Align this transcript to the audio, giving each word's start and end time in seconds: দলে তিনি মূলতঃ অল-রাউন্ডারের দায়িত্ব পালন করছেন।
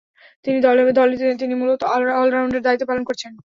দলে 0.91 1.11
তিনি 1.41 1.53
মূলতঃ 1.55 1.85
অল-রাউন্ডারের 1.93 2.63
দায়িত্ব 2.63 2.85
পালন 2.89 3.03
করছেন। 3.05 3.31